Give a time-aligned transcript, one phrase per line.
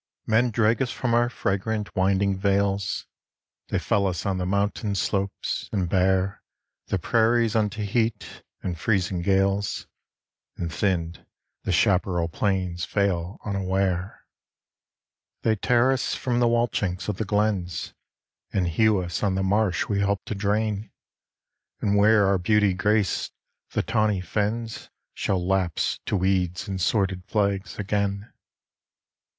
[0.25, 3.05] Men drag us from our fragrant winding vales,
[3.67, 6.41] They fell us on the mountain slopes, and bare
[6.87, 9.85] The prairies unto heat, and freezing gales,
[10.57, 11.23] And thinned,
[11.65, 14.25] the chaparral plains fail unaware.
[15.43, 17.93] They tear us from the wall chinks of the glens,
[18.51, 20.89] And hew us on the marsh we helped to drain,
[21.79, 23.33] And where our beauty graced,
[23.73, 28.33] the tawny fens Shall lapse to weeds and sworded flags again.